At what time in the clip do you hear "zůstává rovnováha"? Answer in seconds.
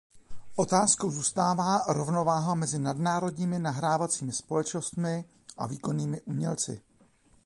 1.11-2.55